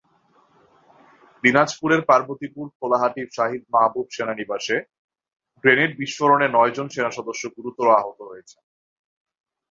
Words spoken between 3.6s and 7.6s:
মাহবুব সেনানিবাসে গ্রেনেড বিস্ফোরণে নয়জন সেনাসদস্য